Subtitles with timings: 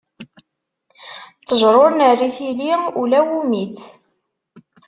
[1.41, 3.85] Ttejṛa ur nerri tili, ula wumi-tt.